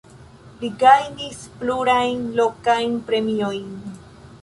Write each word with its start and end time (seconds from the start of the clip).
Li 0.61 0.71
gajnis 0.83 1.43
plurajn 1.61 2.25
lokajn 2.43 2.99
premiojn. 3.11 3.73